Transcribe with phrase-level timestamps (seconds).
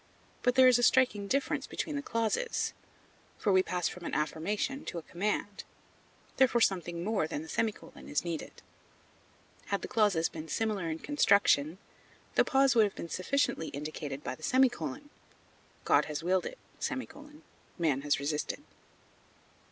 [0.41, 2.73] But there is a striking difference between the clauses;
[3.37, 5.63] for we pass from an affirmation to a command.
[6.37, 8.63] Therefore something more than the semicolon is needed.
[9.67, 11.77] Had the clauses been similar in construction,
[12.33, 15.11] the pause would have been sufficiently indicated by the semicolon:
[15.85, 16.57] "God has willed it;
[17.77, 18.63] man has resisted."